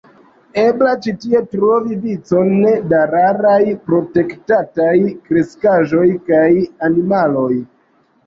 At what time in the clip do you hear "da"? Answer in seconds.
2.93-3.01